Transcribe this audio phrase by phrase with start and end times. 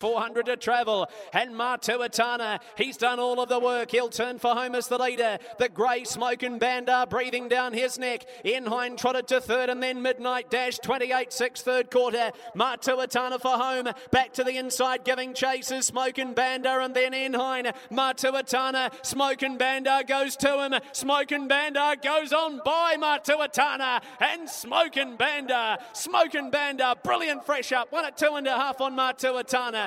[0.00, 3.90] 400 to travel, and Matuatana, he's done all of the work.
[3.90, 5.38] He'll turn for home as the leader.
[5.58, 8.26] The grey Smokin Bandar breathing down his neck.
[8.44, 12.30] Inhine trotted to third, and then Midnight Dash 28 6 third quarter.
[12.54, 15.86] Matuatana for home, back to the inside, giving chases.
[15.86, 17.72] Smokin Bandar, and then Inhine.
[17.90, 20.80] Matuatana, Smokin Bandar goes to him.
[20.92, 27.92] Smokin Bandar goes on by Matuatana, and Smokin Bandar, Smoke and bandar, brilliant fresh up,
[27.92, 29.85] one at two and a half on Matuatana.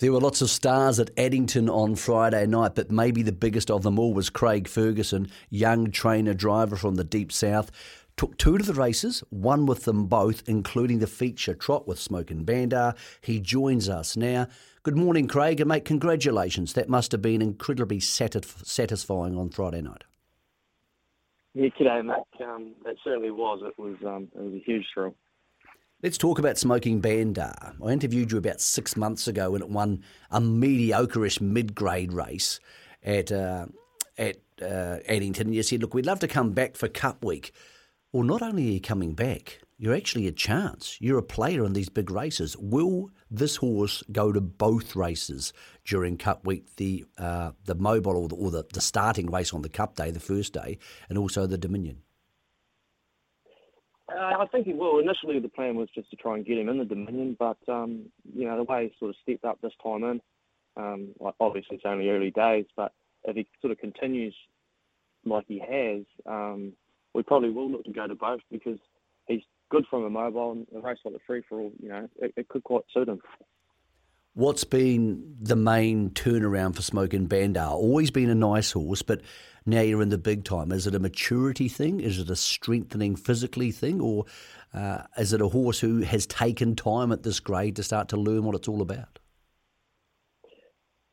[0.00, 3.82] There were lots of stars at Addington on Friday night, but maybe the biggest of
[3.82, 7.72] them all was Craig Ferguson, young trainer driver from the deep south.
[8.16, 12.44] Took two to the races, one with them both, including the feature trot with Smokin
[12.44, 12.94] Bandar.
[13.22, 14.46] He joins us now.
[14.84, 16.74] Good morning, Craig, and mate, congratulations.
[16.74, 20.04] That must have been incredibly satisf- satisfying on Friday night.
[21.54, 22.46] Yeah, g'day, mate.
[22.46, 23.62] Um, it certainly was.
[23.64, 25.16] It was um, it was a huge thrill.
[26.00, 27.74] Let's talk about Smokin Bandar.
[27.84, 32.60] I interviewed you about six months ago when it won a mediocre-ish mid-grade race
[33.02, 33.66] at uh,
[34.16, 35.52] at uh, Addington.
[35.52, 37.52] You said, "Look, we'd love to come back for Cup Week."
[38.12, 40.98] Well, not only are you coming back, you're actually a chance.
[41.00, 42.56] You're a player in these big races.
[42.56, 45.52] Will this horse go to both races
[45.84, 49.62] during Cup Week, the uh, the mobile or, the, or the, the starting race on
[49.62, 52.02] the Cup Day, the first day, and also the Dominion?
[54.10, 54.98] Uh, I think he will.
[55.00, 58.06] Initially, the plan was just to try and get him in the Dominion, but um,
[58.34, 60.20] you know the way he sort of stepped up this time in,
[60.76, 62.92] um, like obviously it's only early days, but
[63.24, 64.34] if he sort of continues
[65.24, 66.72] like he has, um,
[67.14, 68.78] we probably will look to go to both because
[69.26, 71.72] he's good from a mobile and a race like the free for all.
[71.82, 73.20] You know, it, it could quite suit him.
[74.34, 77.70] What's been the main turnaround for Smokin Bandar?
[77.70, 79.20] Always been a nice horse, but
[79.68, 80.72] now you're in the big time.
[80.72, 82.00] Is it a maturity thing?
[82.00, 84.00] Is it a strengthening physically thing?
[84.00, 84.24] Or
[84.74, 88.16] uh, is it a horse who has taken time at this grade to start to
[88.16, 89.18] learn what it's all about?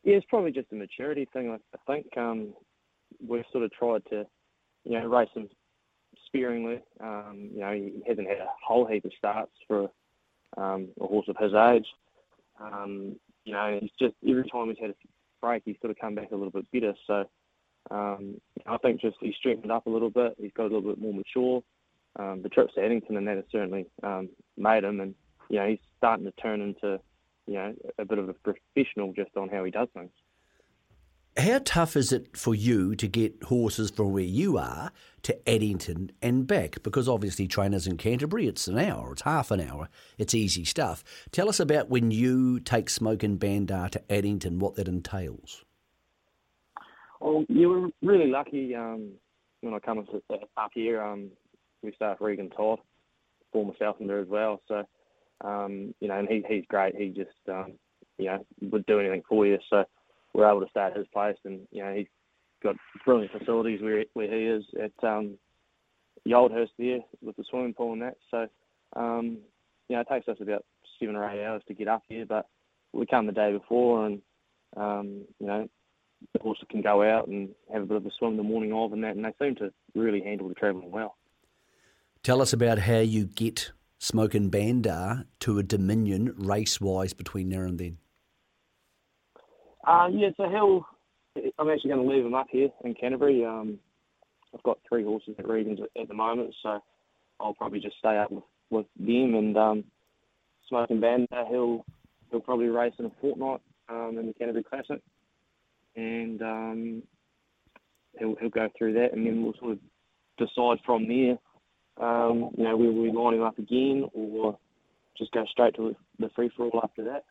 [0.03, 1.51] Yeah, it's probably just a maturity thing.
[1.51, 2.53] I, think um,
[3.27, 4.25] we've sort of tried to,
[4.83, 5.49] you know, race him
[6.27, 6.79] sparingly.
[7.01, 9.89] Um, you know, he hasn't had a whole heap of starts for
[10.57, 11.87] um, a horse of his age.
[12.61, 14.95] Um, you know, he's just every time he's had a
[15.41, 16.93] break, he's sort of come back a little bit better.
[17.07, 17.25] So
[17.91, 20.35] um, I think just he's strengthened up a little bit.
[20.39, 21.63] He's got a little bit more mature.
[22.17, 25.15] Um, the trips to Addington and that has certainly um, made him, and
[25.49, 26.99] you know he's starting to turn into
[27.45, 30.11] you know a bit of a professional just on how he does things.
[31.37, 34.93] How tough is it for you to get horses from where you are
[35.23, 36.81] to Addington and back?
[36.81, 41.03] Because obviously, trainers in Canterbury, it's an hour, it's half an hour, it's easy stuff.
[41.33, 45.64] Tell us about when you take Smokin Bandar to Addington, what that entails.
[47.25, 49.13] Well, you were really lucky um,
[49.61, 50.05] when I come
[50.57, 51.01] up here.
[51.01, 51.31] Um,
[51.81, 52.77] we start Regan Todd,
[53.51, 54.61] former Southlander as well.
[54.67, 54.83] So,
[55.43, 56.95] um, you know, and he, he's great.
[56.95, 57.73] He just, um,
[58.19, 59.57] you know, would do anything for you.
[59.71, 59.85] So
[60.35, 62.05] we're able to stay at his place, and you know, he's
[62.61, 65.35] got brilliant facilities where where he is at um,
[66.25, 68.17] the Oldhurst there with the swimming pool and that.
[68.29, 68.47] So,
[68.95, 69.39] um,
[69.89, 70.63] you know, it takes us about
[70.99, 72.45] seven or eight hours to get up here, but
[72.93, 74.21] we come the day before, and
[74.77, 75.67] um, you know,
[76.33, 78.93] the horse can go out and have a bit of a swim the morning of
[78.93, 81.15] and that, and they seem to really handle the travelling well.
[82.23, 87.77] Tell us about how you get Smokin Bandar to a Dominion race-wise between now and
[87.77, 87.97] then.
[89.85, 90.85] Uh, yeah, so he'll.
[91.59, 93.43] I'm actually going to leave him up here in Canterbury.
[93.43, 93.77] Um,
[94.53, 96.79] I've got three horses at Regans at, at, the moment, so
[97.41, 99.83] I'll probably just stay up with, with them and um,
[100.69, 101.45] Smokin Bandar.
[101.49, 101.85] He'll
[102.31, 105.01] he'll probably race in a fortnight um, in the Canterbury Classic
[105.95, 107.03] and um,
[108.19, 109.79] he'll, he'll go through that, and then we'll sort of
[110.37, 111.37] decide from there,
[112.05, 114.57] um, you know, whether we line him up again or
[115.17, 117.23] just go straight to the free for all after that.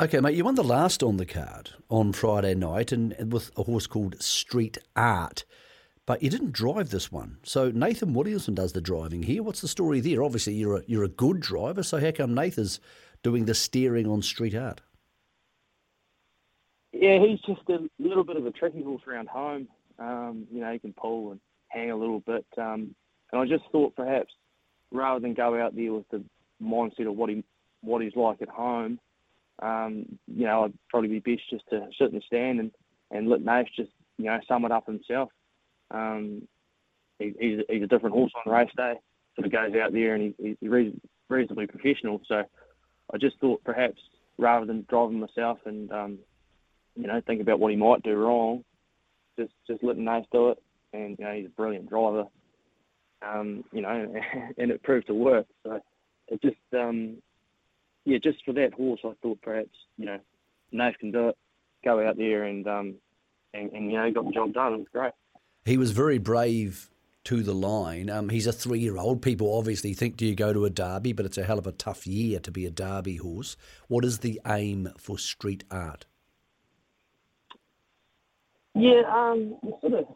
[0.00, 3.50] Okay, mate, you won the last on the card on Friday night, and, and with
[3.58, 5.44] a horse called Street Art.
[6.06, 9.42] But you didn't drive this one, so Nathan Williamson does the driving here.
[9.42, 10.22] What's the story there?
[10.22, 12.80] Obviously, you're a, you're a good driver, so how come Nathan's
[13.22, 14.80] doing the steering on Street Art?
[17.00, 19.68] Yeah, he's just a little bit of a tricky horse around home.
[20.00, 22.44] Um, you know, he can pull and hang a little bit.
[22.56, 22.92] Um,
[23.30, 24.32] and I just thought perhaps
[24.90, 26.24] rather than go out there with the
[26.60, 27.44] mindset of what he
[27.82, 28.98] what he's like at home,
[29.62, 32.72] um, you know, I'd probably be best just to sit in the stand and,
[33.12, 35.30] and let Nath just, you know, sum it up himself.
[35.92, 36.48] Um,
[37.20, 38.94] he, he's, he's a different horse on race day.
[39.36, 40.92] Sort of goes out there and he, he's
[41.28, 42.20] reasonably professional.
[42.26, 42.42] So
[43.14, 44.00] I just thought perhaps
[44.36, 46.18] rather than driving myself and um,
[46.98, 48.64] you know think about what he might do wrong,
[49.38, 50.62] just just let Nath do it.
[50.92, 52.24] And you know he's a brilliant driver.
[53.22, 54.14] Um, you know,
[54.58, 55.46] and it proved to work.
[55.62, 55.80] So
[56.28, 57.18] it just um,
[58.04, 60.18] yeah, just for that horse, I thought perhaps you know
[60.72, 61.38] Nath can do it.
[61.84, 62.94] Go out there and um,
[63.54, 64.74] and, and you know got the job done.
[64.74, 65.12] It was great.
[65.64, 66.90] He was very brave
[67.24, 68.08] to the line.
[68.08, 69.22] Um, he's a three year old.
[69.22, 71.12] People obviously think, do you go to a derby?
[71.12, 73.56] But it's a hell of a tough year to be a derby horse.
[73.86, 76.06] What is the aim for Street Art?
[78.78, 80.06] Yeah, um, sort of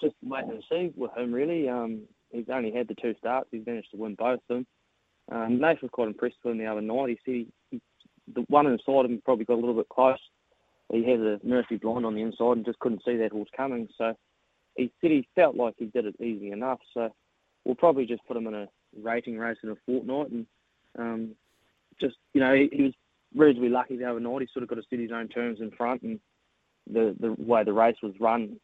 [0.00, 1.68] just waiting to see with him, really.
[1.68, 3.48] Um, he's only had the two starts.
[3.50, 4.66] He's managed to win both of them.
[5.30, 7.10] Um, Nath was quite impressed with him the other night.
[7.10, 7.80] He said he, he,
[8.34, 10.18] the one inside him probably got a little bit close.
[10.92, 13.88] He had a Murphy blind on the inside and just couldn't see that horse coming.
[13.96, 14.14] So
[14.76, 16.80] he said he felt like he did it easy enough.
[16.94, 17.10] So
[17.64, 18.68] we'll probably just put him in a
[19.00, 20.46] rating race in a fortnight and
[20.98, 21.30] um,
[22.00, 22.92] just you know he, he was
[23.34, 24.42] reasonably lucky the other night.
[24.42, 26.18] He sort of got to set his own terms in front, and
[26.92, 28.56] the the way the race was run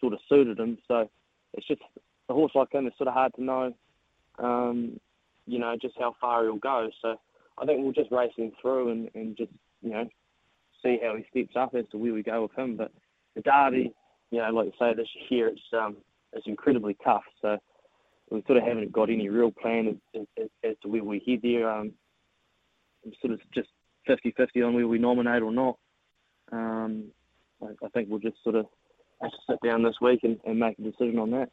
[0.00, 0.78] sort of suited him.
[0.88, 1.08] So
[1.54, 1.82] it's just
[2.28, 2.86] a horse like him.
[2.86, 3.74] It's sort of hard to know,
[4.38, 4.98] um,
[5.46, 6.90] you know, just how far he'll go.
[7.00, 7.16] So
[7.58, 9.52] I think we'll just race him through and, and just
[9.82, 10.08] you know
[10.82, 12.76] see how he steps up as to where we go with him.
[12.76, 12.92] But
[13.34, 13.92] the Derby,
[14.30, 15.96] you know, like you say, this year it's um,
[16.32, 17.24] it's incredibly tough.
[17.40, 17.58] So
[18.30, 21.40] we sort of haven't got any real plan as, as, as to where we head
[21.42, 21.70] there.
[21.70, 21.92] Um,
[23.20, 23.68] sort of just
[24.08, 25.76] 50-50 on where we nominate or not.
[26.52, 27.10] Um,
[27.62, 28.66] I, think we'll just sort of
[29.22, 31.50] have to sit down this week and, and make a decision on that.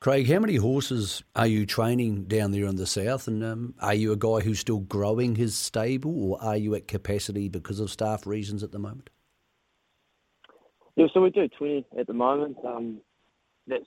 [0.00, 3.26] Craig, how many horses are you training down there in the south?
[3.26, 6.86] And um, are you a guy who's still growing his stable, or are you at
[6.86, 9.10] capacity because of staff reasons at the moment?
[10.94, 12.58] Yeah, so we do 20 at the moment.
[12.64, 13.00] Um,
[13.66, 13.84] that's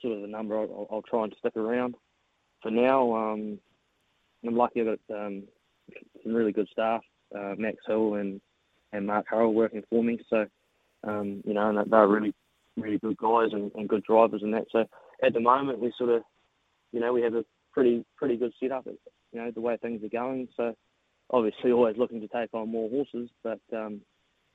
[0.00, 1.96] sort of the number I'll, I'll, try and stick around
[2.62, 3.14] for now.
[3.14, 3.58] Um,
[4.46, 5.44] I'm lucky I've got um,
[6.22, 7.02] some really good staff,
[7.36, 8.40] uh, Max Hill and,
[8.94, 10.20] and Mark Harrell working for me.
[10.30, 10.46] So,
[11.02, 12.34] um, you know, and they're really,
[12.76, 14.66] really good guys and, and good drivers and that.
[14.70, 14.84] So
[15.22, 16.22] at the moment, we sort of,
[16.92, 20.08] you know, we have a pretty, pretty good setup, you know, the way things are
[20.08, 20.48] going.
[20.56, 20.74] So
[21.30, 24.00] obviously always looking to take on more horses, but, um,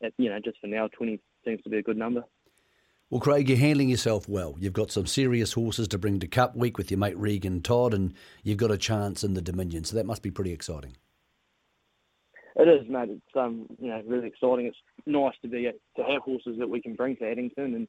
[0.02, 2.24] at, you know, just for now, 20 seems to be a good number.
[3.10, 4.56] Well, Craig, you're handling yourself well.
[4.60, 7.94] You've got some serious horses to bring to Cup Week with your mate Regan Todd,
[7.94, 8.14] and
[8.44, 10.96] you've got a chance in the Dominion, so that must be pretty exciting.
[12.60, 13.10] It is, mate.
[13.10, 14.66] It's um, you know, really exciting.
[14.66, 17.88] It's nice to be to have horses that we can bring to Addington and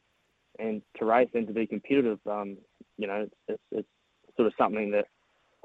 [0.60, 2.20] and to race and to be competitive.
[2.24, 2.56] Um,
[2.96, 3.88] you know, it's, it's, it's
[4.36, 5.06] sort of something that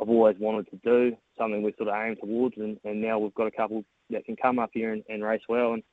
[0.02, 3.34] I've always wanted to do, something we sort of aim towards, and, and now we've
[3.36, 5.74] got a couple that can come up here and, and race well.
[5.74, 5.84] And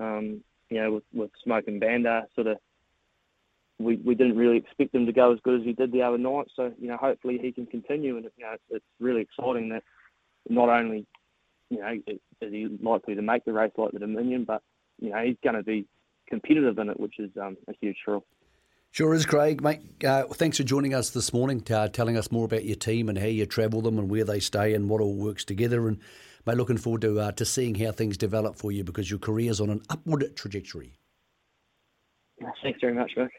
[0.00, 2.56] um, you know, with, with Smokin Bandar, sort of,
[3.78, 6.18] we, we didn't really expect him to go as good as he did the other
[6.18, 6.46] night.
[6.56, 8.16] So, you know, hopefully he can continue.
[8.16, 9.82] And, you know, it's, it's really exciting that
[10.48, 11.06] not only,
[11.74, 14.62] you know, is he likely to make the race like the Dominion, but,
[15.00, 15.86] you know, he's going to be
[16.28, 18.24] competitive in it, which is um, a huge thrill.
[18.90, 19.60] Sure is, Craig.
[19.60, 23.08] Mate, uh, thanks for joining us this morning, uh, telling us more about your team
[23.08, 25.88] and how you travel them and where they stay and what all works together.
[25.88, 25.98] And
[26.46, 29.60] mate, looking forward to uh, to seeing how things develop for you because your career's
[29.60, 30.92] on an upward trajectory.
[32.62, 33.32] Thanks very much, Rick.